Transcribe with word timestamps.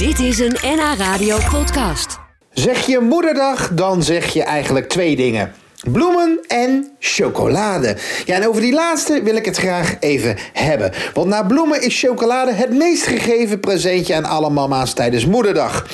Dit 0.00 0.18
is 0.18 0.38
een 0.38 0.56
NH 0.62 0.98
Radio 0.98 1.38
podcast. 1.50 2.18
Zeg 2.52 2.86
je 2.86 2.98
moederdag, 2.98 3.70
dan 3.74 4.02
zeg 4.02 4.32
je 4.32 4.42
eigenlijk 4.42 4.88
twee 4.88 5.16
dingen. 5.16 5.52
Bloemen 5.92 6.40
en 6.48 6.90
chocolade. 6.98 7.96
Ja, 8.24 8.34
en 8.34 8.48
over 8.48 8.60
die 8.60 8.72
laatste 8.72 9.22
wil 9.22 9.34
ik 9.36 9.44
het 9.44 9.56
graag 9.56 9.96
even 9.98 10.36
hebben. 10.52 10.92
Want 11.14 11.28
na 11.28 11.42
bloemen 11.42 11.82
is 11.82 12.00
chocolade 12.00 12.52
het 12.52 12.70
meest 12.70 13.06
gegeven 13.06 13.60
presentje 13.60 14.14
aan 14.14 14.24
alle 14.24 14.50
mama's 14.50 14.92
tijdens 14.92 15.26
moederdag. 15.26 15.86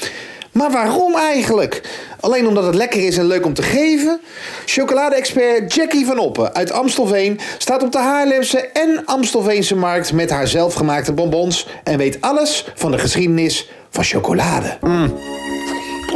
Maar 0.52 0.70
waarom 0.70 1.16
eigenlijk? 1.16 1.82
Alleen 2.26 2.46
omdat 2.46 2.64
het 2.64 2.74
lekker 2.74 3.06
is 3.06 3.16
en 3.18 3.26
leuk 3.26 3.44
om 3.44 3.54
te 3.54 3.62
geven? 3.62 4.20
Chocolade-expert 4.64 5.74
Jackie 5.74 6.06
van 6.06 6.18
Oppen 6.18 6.54
uit 6.54 6.72
Amstelveen 6.72 7.40
staat 7.58 7.82
op 7.82 7.92
de 7.92 7.98
Haarlemse 7.98 8.58
en 8.58 9.02
Amstelveense 9.04 9.76
markt 9.76 10.12
met 10.12 10.30
haar 10.30 10.46
zelfgemaakte 10.46 11.12
bonbons 11.12 11.66
en 11.84 11.98
weet 11.98 12.20
alles 12.20 12.68
van 12.74 12.90
de 12.90 12.98
geschiedenis 12.98 13.70
van 13.90 14.04
chocolade. 14.04 14.78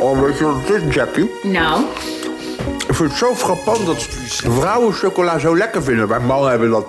Oh, 0.01 0.21
weet 0.21 0.39
je 0.39 0.45
wat 0.45 0.55
het 0.67 0.83
is, 0.83 0.95
Jackie? 0.95 1.31
Nou, 1.43 1.81
Ik 2.89 2.95
vind 2.95 3.09
het 3.09 3.19
zo 3.19 3.35
frappant 3.35 3.87
dat 3.87 4.03
vrouwen 4.59 4.93
chocola 4.93 5.39
zo 5.39 5.57
lekker 5.57 5.83
vinden. 5.83 6.09
Wij 6.09 6.21
mannen 6.21 6.51
hebben 6.51 6.71
dat... 6.71 6.85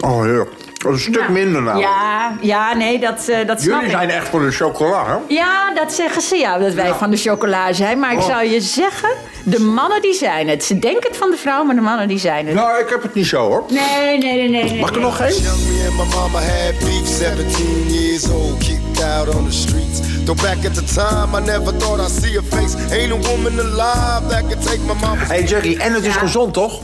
Oh, 0.00 0.22
heerlijk. 0.22 0.50
Een 0.92 0.98
stuk 0.98 1.14
nou, 1.20 1.32
minder 1.32 1.62
nou. 1.62 1.78
Ja, 1.80 2.36
ja 2.40 2.74
nee, 2.74 2.98
dat, 2.98 3.28
eh, 3.28 3.46
dat 3.46 3.60
snap 3.60 3.74
Jullie 3.74 3.84
ik. 3.84 3.90
zijn 3.90 4.10
echt 4.10 4.28
voor 4.28 4.40
de 4.40 4.50
chocola, 4.50 5.06
hè? 5.06 5.14
Ja, 5.34 5.74
dat 5.74 5.92
zeggen 5.92 6.22
ze 6.22 6.36
ja, 6.36 6.58
dat 6.58 6.74
wij 6.74 6.92
van 6.94 7.10
de 7.10 7.16
chocola 7.16 7.72
zijn. 7.72 7.98
Maar 7.98 8.12
ik 8.12 8.18
Oh. 8.18 8.26
zou 8.26 8.44
je 8.44 8.60
zeggen, 8.60 9.10
de 9.44 9.60
mannen 9.60 10.02
die 10.02 10.14
zijn 10.14 10.48
het. 10.48 10.64
Ze 10.64 10.78
denken 10.78 11.08
het 11.08 11.16
van 11.18 11.30
de 11.30 11.36
vrouw, 11.36 11.64
maar 11.64 11.74
de 11.74 11.80
mannen 11.80 12.08
die 12.08 12.18
zijn 12.18 12.46
het. 12.46 12.54
Nou, 12.54 12.80
ik 12.80 12.88
heb 12.88 13.02
het 13.02 13.14
niet 13.14 13.26
zo, 13.26 13.40
hoor. 13.46 13.64
Nee, 13.68 14.18
nee, 14.18 14.36
nee, 14.36 14.48
nee. 14.48 14.64
nee. 14.64 14.80
Mag 14.80 14.88
ik 14.88 14.94
er 14.94 15.00
nog 15.00 15.16
geen? 15.16 15.32
Young 15.42 15.58
me 15.68 15.84
and 15.88 15.96
my 16.10 16.14
mama 16.16 16.38
had 16.38 16.78
beef, 16.78 17.06
17 17.06 17.86
years 17.88 18.28
old, 18.30 18.58
kicked 18.58 19.02
out 19.04 19.34
on 19.34 19.44
the 19.48 19.52
streets. 19.56 20.00
Though 20.24 20.42
back 20.42 20.64
at 20.66 20.74
the 20.74 20.84
time, 20.94 21.36
I 21.42 21.44
never 21.46 21.72
thought 21.78 22.00
I'd 22.00 22.22
see 22.24 22.36
a 22.38 22.42
face. 22.56 22.74
Ain't 22.90 23.12
a 23.12 23.30
woman 23.30 23.58
alive 23.58 24.28
that 24.28 24.40
could 24.48 24.62
take 24.66 24.78
my 24.86 24.94
mama's 25.00 25.28
Hé, 25.28 25.34
hey, 25.34 25.42
Jackie, 25.44 25.78
en 25.78 25.92
het 25.92 26.04
is 26.04 26.14
Ja. 26.14 26.20
gezond, 26.20 26.52
toch? 26.54 26.80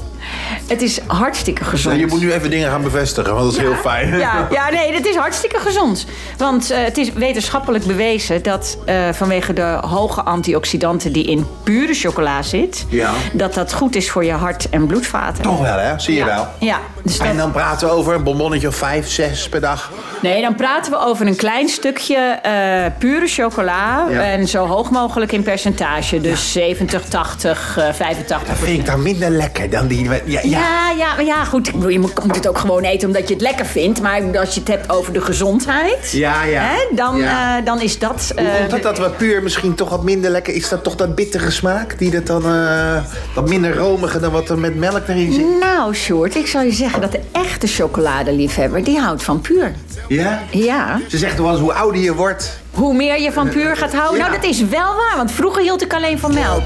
Het 0.66 0.82
is 0.82 1.00
hartstikke 1.06 1.64
gezond. 1.64 1.98
Je 1.98 2.06
moet 2.06 2.20
nu 2.20 2.32
even 2.32 2.50
dingen 2.50 2.70
gaan 2.70 2.82
bevestigen, 2.82 3.34
want 3.34 3.44
dat 3.44 3.54
is 3.54 3.60
heel 3.60 3.74
fijn. 3.74 4.18
Ja, 4.18 4.48
ja, 4.50 4.70
nee, 4.70 4.94
het 4.94 5.06
is 5.06 5.16
hartstikke 5.16 5.58
gezond. 5.58 6.06
Want 6.38 6.70
eh, 6.70 6.84
het 6.84 6.98
is 6.98 7.12
wetenschappelijk 7.12 7.84
bewezen 7.84 8.42
dat 8.42 8.78
eh, 8.84 9.08
vanwege 9.12 9.52
de 9.52 9.78
hoge 9.86 10.22
antioxidanten 10.22 11.12
die 11.12 11.24
in 11.24 11.46
pure 11.62 11.94
chocola 11.94 12.42
zit, 12.42 12.86
Ja. 12.88 13.10
dat 13.32 13.54
dat 13.54 13.72
goed 13.72 13.96
is 13.96 14.10
voor 14.10 14.24
je 14.24 14.32
hart- 14.32 14.68
en 14.70 14.86
bloedvaten. 14.86 15.42
Toch 15.42 15.60
wel, 15.60 15.78
hè? 15.78 15.98
Zie 15.98 16.14
je 16.14 16.20
ja. 16.20 16.26
wel. 16.26 16.46
Ja, 16.58 16.78
dus 17.02 17.18
dat- 17.18 17.26
En 17.26 17.36
dan 17.36 17.52
praten 17.52 17.88
we 17.88 17.94
over 17.94 18.14
een 18.14 18.22
bonbonnetje 18.22 18.68
of 18.68 18.74
vijf, 18.76 19.08
zes 19.10 19.48
per 19.48 19.60
dag. 19.60 19.90
Nee, 20.22 20.42
dan 20.42 20.54
praten 20.54 20.92
we 20.92 20.98
over 20.98 21.26
een 21.26 21.36
klein 21.36 21.68
stukje 21.68 22.16
eh, 22.42 22.52
pure 22.98 23.26
chocola. 23.26 24.06
Ja. 24.10 24.22
En 24.22 24.48
zo 24.48 24.66
hoog 24.66 24.90
mogelijk 24.90 25.32
in 25.32 25.42
percentage. 25.42 26.20
Dus 26.20 26.52
70, 26.52 27.04
80, 27.08 27.76
eh 27.78 27.92
85. 27.92 28.48
Dat 28.48 28.56
vind 28.58 28.78
ik 28.78 28.86
dan 28.86 29.02
minder 29.02 29.30
lekker 29.30 29.70
dan 29.70 29.86
die... 29.86 30.08
Ja, 30.24 30.40
ja. 30.42 30.91
Ja, 30.96 31.04
ja, 31.06 31.14
maar 31.14 31.24
ja, 31.24 31.44
goed. 31.44 31.66
Ik 31.66 31.72
bedoel, 31.74 31.88
je 31.88 31.98
moet, 31.98 32.12
het 32.34 32.48
ook 32.48 32.58
gewoon 32.58 32.82
eten 32.82 33.06
omdat 33.08 33.28
je 33.28 33.34
het 33.34 33.42
lekker 33.42 33.66
vindt. 33.66 34.00
Maar 34.00 34.38
als 34.38 34.54
je 34.54 34.60
het 34.60 34.68
hebt 34.68 34.90
over 34.90 35.12
de 35.12 35.20
gezondheid, 35.20 36.10
Ja, 36.10 36.44
ja. 36.44 36.60
Hè, 36.62 36.96
dan, 36.96 37.16
Ja. 37.16 37.58
eh, 37.58 37.64
dan 37.64 37.80
is 37.80 37.98
dat. 37.98 38.32
Hoe 38.36 38.46
eh, 38.46 38.58
komt 38.58 38.70
het 38.72 38.82
dat 38.82 38.98
wat 38.98 39.16
puur 39.16 39.42
misschien 39.42 39.74
toch 39.74 39.88
wat 39.88 40.02
minder 40.02 40.30
lekker 40.30 40.54
is? 40.54 40.68
Dat 40.68 40.84
toch 40.84 40.94
dat 40.96 41.14
bittere 41.14 41.50
smaak? 41.50 41.98
Die 41.98 42.10
dat 42.10 42.26
dan 42.26 42.44
eh, 42.44 43.04
wat 43.34 43.48
minder 43.48 43.76
romige 43.76 44.20
dan 44.20 44.32
wat 44.32 44.48
er 44.48 44.58
met 44.58 44.76
melk 44.76 45.08
erin 45.08 45.32
zit? 45.32 45.58
Nou, 45.60 45.94
Sjoerd, 45.94 46.34
ik 46.34 46.46
zou 46.46 46.64
je 46.64 46.72
zeggen 46.72 47.00
dat 47.00 47.12
de 47.12 47.20
echte 47.32 47.66
chocoladeliefhebber, 47.66 48.84
die 48.84 48.98
houdt 48.98 49.22
van 49.22 49.40
puur. 49.40 49.72
Ja? 50.08 50.42
Ja. 50.50 51.00
Ze 51.08 51.18
zegt 51.18 51.38
wel 51.38 51.50
eens 51.50 51.60
hoe 51.60 51.72
ouder 51.72 52.00
je 52.00 52.14
wordt. 52.14 52.60
Hoe 52.72 52.94
meer 52.94 53.20
je 53.20 53.32
van 53.32 53.48
puur 53.48 53.76
gaat 53.76 53.92
houden. 53.92 54.18
Ja. 54.18 54.28
Nou, 54.28 54.40
dat 54.40 54.50
is 54.50 54.60
wel 54.60 54.94
waar, 54.94 55.16
want 55.16 55.32
vroeger 55.32 55.62
hield 55.62 55.82
ik 55.82 55.94
alleen 55.94 56.18
van 56.18 56.34
melk. 56.34 56.62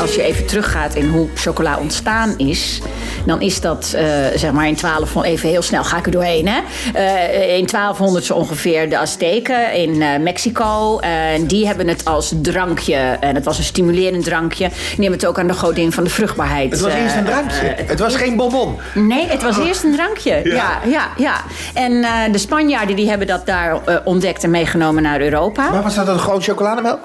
Als 0.00 0.14
je 0.14 0.22
even 0.22 0.46
teruggaat 0.46 0.94
in 0.94 1.08
hoe 1.08 1.28
chocola 1.34 1.78
ontstaan 1.78 2.38
is, 2.38 2.80
dan 3.26 3.40
is 3.40 3.60
dat 3.60 3.92
eh, 3.96 4.04
zeg 4.34 4.52
maar 4.52 4.68
in 4.68 4.74
12 4.74 5.22
even 5.22 5.48
heel 5.48 5.62
snel 5.62 5.84
ga 5.84 5.98
ik 5.98 6.06
er 6.06 6.12
doorheen 6.12 6.48
hè. 6.48 6.60
Eh, 6.92 7.56
in 7.56 7.66
1200 7.66 8.24
zo 8.24 8.34
ongeveer 8.34 8.90
de 8.90 8.98
Azteken 8.98 9.74
in 9.74 10.02
eh, 10.02 10.18
Mexico. 10.20 10.98
En 10.98 11.46
die 11.46 11.66
hebben 11.66 11.88
het 11.88 12.04
als 12.04 12.32
drankje 12.42 12.96
en 13.20 13.34
het 13.34 13.44
was 13.44 13.58
een 13.58 13.64
stimulerend 13.64 14.24
drankje. 14.24 14.68
Die 14.68 14.94
hebben 14.94 15.12
het 15.12 15.26
ook 15.26 15.38
aan 15.38 15.46
de 15.46 15.54
godin 15.54 15.92
van 15.92 16.04
de 16.04 16.10
vruchtbaarheid. 16.10 16.70
Het 16.70 16.80
was 16.80 16.92
eerst 16.92 17.16
een 17.16 17.24
drankje. 17.24 17.74
het 17.86 17.98
was 17.98 18.16
geen 18.16 18.36
bonbon. 18.36 18.76
Nee, 18.94 19.11
het 19.20 19.42
was 19.42 19.58
eerst 19.58 19.84
een 19.84 19.92
drankje. 19.92 20.40
Ja, 20.44 20.80
ja, 20.84 21.08
ja. 21.16 21.40
En 21.74 22.04
eh, 22.04 22.32
de 22.32 22.38
Spanjaarden 22.38 22.96
die 22.96 23.08
hebben 23.08 23.26
dat 23.26 23.46
daar 23.46 23.84
eh, 23.84 23.96
ontdekt 24.04 24.44
en 24.44 24.50
meegenomen 24.50 25.02
naar 25.02 25.20
Europa. 25.20 25.70
Maar 25.70 25.82
was 25.82 25.94
dat 25.94 26.06
dan 26.06 26.20
gewoon 26.20 26.42
chocolademelk? 26.42 27.00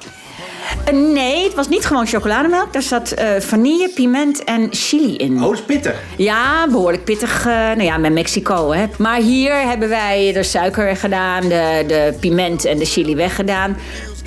Eh, 0.85 0.93
nee, 0.93 1.43
het 1.43 1.53
was 1.53 1.67
niet 1.67 1.85
gewoon 1.85 2.07
chocolademelk. 2.07 2.73
Daar 2.73 2.81
zat 2.81 3.13
vanille, 3.39 3.89
piment 3.95 4.43
en 4.43 4.67
chili 4.71 5.15
in. 5.15 5.35
Oh, 5.35 5.41
dat 5.41 5.53
is 5.53 5.61
pittig. 5.61 5.95
Ja, 6.17 6.67
behoorlijk 6.67 7.03
pittig. 7.03 7.45
nou 7.45 7.83
ja, 7.83 7.97
met 7.97 8.13
Mexico. 8.13 8.71
Hè. 8.71 8.85
Maar 8.97 9.19
hier 9.19 9.53
hebben 9.53 9.89
wij 9.89 10.31
de 10.33 10.43
suiker 10.43 10.95
gedaan, 10.95 11.41
de, 11.41 11.83
de 11.87 12.13
piment 12.19 12.65
en 12.65 12.77
de 12.77 12.85
chili 12.85 13.15
weggedaan. 13.15 13.77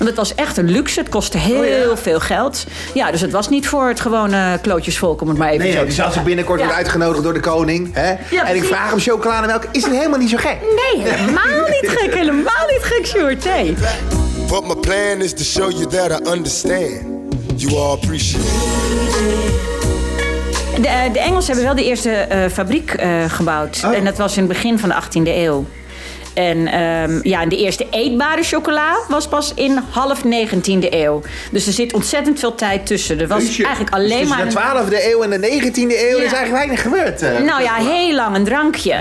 Want 0.01 0.13
het 0.13 0.19
was 0.27 0.35
echt 0.35 0.57
een 0.57 0.69
luxe. 0.71 0.99
Het 0.99 1.09
kostte 1.09 1.37
heel 1.37 1.91
Oh 1.91 1.97
veel 1.97 2.19
geld. 2.19 2.65
Ja, 2.93 3.11
dus 3.11 3.21
het 3.21 3.31
was 3.31 3.49
niet 3.49 3.67
voor 3.67 3.87
het 3.87 3.99
gewone 3.99 4.59
klootjesvolk, 4.61 5.21
om 5.21 5.27
het 5.27 5.37
maar 5.37 5.49
even 5.49 5.59
Nee, 5.59 5.71
zo 5.71 5.77
nee, 5.77 5.83
te 5.83 5.87
die 5.89 5.95
zal 5.97 6.05
ze 6.05 6.11
zeggen. 6.11 6.27
binnenkort 6.27 6.59
Ja. 6.59 6.65
worden 6.65 6.83
uitgenodigd 6.83 7.23
door 7.23 7.33
de 7.33 7.39
koning. 7.39 7.89
Hè? 7.93 8.13
en 8.43 8.55
ik 8.55 8.63
vraag 8.63 8.89
hem 8.89 8.99
chocolademelk. 8.99 9.63
Is 9.71 9.83
het 9.83 9.93
helemaal 9.93 10.19
niet 10.19 10.29
zo 10.29 10.37
gek? 10.37 10.57
Nee, 10.61 11.03
helemaal 11.07 11.67
niet 11.69 11.89
gek. 11.89 12.13
Helemaal 12.13 12.67
niet 12.67 12.81
gek, 12.81 13.05
Sjoerd. 13.05 13.45
Nee. 13.45 13.75
but 14.49 14.67
my 14.67 14.75
plan 14.75 15.21
is 15.21 15.33
to 15.33 15.43
show 15.43 15.71
you 15.71 15.85
that 15.87 16.21
I 16.21 16.31
understand. 16.31 17.01
You 17.55 17.75
all 17.75 17.91
appreciate. 17.91 18.45
De, 20.81 20.87
eh, 20.87 21.13
de 21.13 21.19
Engelsen 21.19 21.53
hebben 21.53 21.65
wel 21.75 21.83
de 21.83 21.89
eerste 21.89 22.09
eh, 22.11 22.49
fabriek 22.49 22.91
eh, 22.93 23.09
gebouwd. 23.27 23.81
Oh. 23.85 23.95
En 23.95 24.05
dat 24.05 24.17
was 24.17 24.37
in 24.37 24.43
het 24.43 24.51
begin 24.51 24.79
van 24.79 24.89
de 24.89 24.95
18e 24.95 25.27
eeuw. 25.35 25.65
En 26.33 26.67
ehm, 26.67 27.19
ja, 27.21 27.41
en 27.41 27.49
de 27.49 27.57
eerste 27.57 27.87
eetbare 27.91 28.43
chocola 28.43 28.95
was 29.07 29.27
pas 29.27 29.51
in 29.55 29.79
half 29.89 30.21
19e 30.23 30.87
eeuw. 30.89 31.21
Dus 31.51 31.67
er 31.67 31.73
zit 31.73 31.93
ontzettend 31.93 32.39
veel 32.39 32.55
tijd 32.55 32.85
tussen. 32.85 33.19
Er 33.19 33.27
was 33.27 33.43
Jeetje. 33.43 33.63
eigenlijk 33.65 33.95
alleen 33.95 34.19
Dus 34.19 34.29
maar... 34.29 34.43
tussen 34.43 34.61
een- 34.61 34.85
de 34.89 34.95
12e 34.97 35.11
eeuw 35.11 35.21
en 35.21 35.29
de 35.29 35.47
19e 35.71 35.77
eeuw 36.09 36.17
Ja. 36.17 36.23
is 36.25 36.33
eigenlijk 36.33 36.51
weinig 36.51 36.81
gebeurd. 36.81 37.21
eh. 37.21 37.39
Nou 37.45 37.61
ja, 37.63 37.73
heel 37.75 38.15
lang 38.15 38.35
een 38.35 38.43
drankje. 38.43 38.95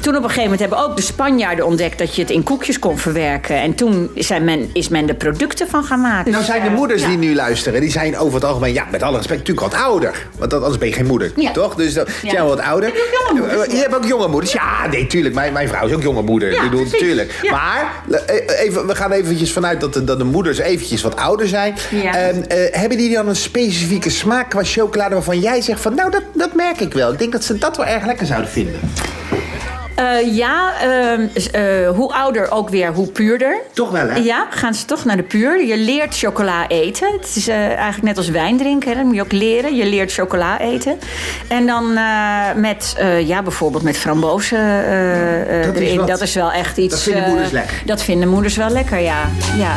Toen 0.00 0.16
op 0.16 0.22
een 0.22 0.28
gegeven 0.28 0.42
moment 0.42 0.60
hebben 0.60 0.78
ook 0.78 0.96
de 0.96 1.02
Spanjaarden 1.02 1.66
ontdekt 1.66 1.98
dat 1.98 2.14
je 2.14 2.22
het 2.22 2.30
in 2.30 2.42
koekjes 2.42 2.78
kon 2.78 2.98
verwerken. 2.98 3.56
En 3.56 3.74
toen 3.74 4.10
zijn 4.14 4.44
men, 4.44 4.70
is 4.72 4.88
men 4.88 5.06
de 5.06 5.14
producten 5.14 5.68
van 5.68 5.84
gaan 5.84 6.00
maken. 6.00 6.32
Nou 6.32 6.44
zijn 6.44 6.62
de 6.62 6.70
moeders 6.70 7.02
ja. 7.02 7.08
die 7.08 7.18
nu 7.18 7.34
luisteren, 7.34 7.80
die 7.80 7.90
zijn 7.90 8.18
over 8.18 8.34
het 8.34 8.44
algemeen, 8.44 8.72
ja, 8.72 8.86
met 8.90 9.02
alle 9.02 9.16
respect, 9.16 9.38
natuurlijk 9.38 9.72
wat 9.72 9.82
ouder. 9.82 10.26
Want 10.38 10.50
dat- 10.50 10.60
anders 10.60 10.78
ben 10.78 10.88
je 10.88 10.94
geen 10.94 11.06
moeder, 11.06 11.32
Ja. 11.36 11.52
toch? 11.52 11.74
Dus 11.74 11.94
Ja. 11.94 12.04
zijn 12.22 12.34
wel 12.34 12.48
wat 12.48 12.60
ouder. 12.60 12.88
Je 13.68 13.76
hebt 13.76 13.94
ook 13.94 14.04
jonge 14.04 14.28
moeders. 14.28 14.52
Ja, 14.52 14.86
nee, 14.90 15.06
tuurlijk. 15.06 15.34
Mijn, 15.34 15.52
mijn 15.52 15.68
vrouw 15.68 15.86
is 15.86 15.92
ook 15.94 16.02
jonge 16.02 16.22
moeder. 16.22 16.54
Ja, 16.76 16.82
ik 16.82 16.98
bedoel, 16.98 16.98
precies. 16.98 17.06
tuurlijk. 17.06 17.38
Ja. 17.42 17.52
Maar 17.52 18.02
eh, 18.26 18.60
even, 18.64 18.86
we 18.86 18.94
gaan 18.94 19.12
eventjes 19.12 19.52
vanuit 19.52 19.80
dat 19.80 19.92
de, 19.92 20.04
dat 20.04 20.18
de 20.18 20.24
moeders 20.24 20.58
eventjes 20.58 21.02
wat 21.02 21.16
ouder 21.16 21.48
zijn. 21.48 21.74
Ja. 21.90 22.14
Ehm, 22.14 22.42
eh, 22.42 22.58
hebben 22.70 22.98
die 22.98 23.14
dan 23.14 23.28
een 23.28 23.36
specifieke 23.36 24.10
smaak 24.10 24.50
qua 24.50 24.64
chocolade 24.64 25.14
waarvan 25.14 25.40
jij 25.40 25.60
zegt 25.60 25.80
van, 25.80 25.94
nou, 25.94 26.10
dat, 26.10 26.22
dat 26.34 26.54
merk 26.54 26.80
ik 26.80 26.92
wel. 26.92 27.12
Ik 27.12 27.18
denk 27.18 27.32
dat 27.32 27.44
ze 27.44 27.58
dat 27.58 27.76
wel 27.76 27.86
erg 27.86 28.06
lekker 28.06 28.26
zouden 28.26 28.50
vinden. 28.50 28.80
Eh, 29.96 30.36
ja, 30.36 30.72
ehm, 30.80 31.26
eh, 31.52 31.88
hoe 31.88 32.12
ouder 32.12 32.50
ook 32.50 32.68
weer, 32.68 32.92
hoe 32.92 33.06
puurder. 33.06 33.58
Toch 33.72 33.90
wel, 33.90 34.08
hè? 34.08 34.16
Ja, 34.16 34.46
gaan 34.50 34.74
ze 34.74 34.84
toch 34.84 35.04
naar 35.04 35.16
de 35.16 35.22
puur. 35.22 35.64
Je 35.66 35.76
leert 35.76 36.18
chocola 36.18 36.68
eten. 36.68 37.12
Het 37.12 37.36
is 37.36 37.48
eh, 37.48 37.56
eigenlijk 37.56 38.02
net 38.02 38.16
als 38.16 38.28
wijn 38.28 38.56
drinken. 38.56 38.88
Hè. 38.88 38.94
Dat 38.94 39.04
moet 39.04 39.14
je 39.14 39.20
ook 39.20 39.32
leren. 39.32 39.76
Je 39.76 39.86
leert 39.86 40.12
chocola 40.12 40.60
eten. 40.60 40.98
En 41.48 41.66
dan 41.66 41.92
met, 42.60 42.96
ja, 43.24 43.42
bijvoorbeeld 43.42 43.82
met 43.82 43.96
frambozen 43.96 44.58
Dat 45.64 45.74
is 45.74 45.80
erin. 45.80 45.98
wat. 45.98 46.08
Dat 46.08 46.20
is 46.20 46.34
wel 46.34 46.52
echt 46.52 46.76
iets... 46.76 46.94
Dat 46.94 47.02
vinden 47.02 47.28
moeders 47.28 47.50
lekker. 47.50 47.82
Dat 47.84 48.02
vinden 48.02 48.28
moeders 48.28 48.56
wel 48.56 48.70
lekker, 48.70 48.98
ja. 48.98 49.28
ja. 49.56 49.76